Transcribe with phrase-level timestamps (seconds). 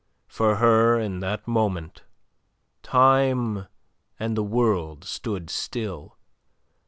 [0.25, 2.05] For her in that moment
[2.81, 3.67] time
[4.19, 6.17] and the world stood still.